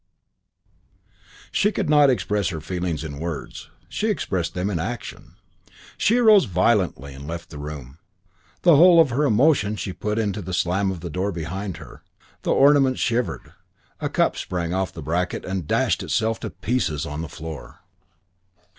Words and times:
She 1.51 1.71
could 1.71 1.87
not 1.87 2.09
express 2.09 2.47
her 2.49 2.59
feelings 2.59 3.03
in 3.03 3.19
words. 3.19 3.69
She 3.87 4.07
expressed 4.07 4.55
them 4.55 4.71
in 4.71 4.79
action. 4.79 5.35
She 5.95 6.17
arose 6.17 6.45
violently 6.45 7.13
and 7.13 7.27
left 7.27 7.51
the 7.51 7.59
room. 7.59 7.99
The 8.63 8.77
whole 8.77 8.99
of 8.99 9.11
her 9.11 9.25
emotions 9.25 9.79
she 9.79 9.93
put 9.93 10.17
into 10.17 10.41
the 10.41 10.55
slam 10.55 10.89
of 10.89 11.01
the 11.01 11.11
door 11.11 11.31
behind 11.31 11.77
her. 11.77 12.01
The 12.41 12.49
ornaments 12.49 12.99
shivered. 12.99 13.53
A 13.99 14.09
cup 14.09 14.35
sprang 14.37 14.73
off 14.73 14.97
a 14.97 15.03
bracket 15.03 15.45
and 15.45 15.67
dashed 15.67 16.01
itself 16.01 16.39
to 16.39 16.49
pieces 16.49 17.05
on 17.05 17.21
the 17.21 17.29
floor. 17.29 17.81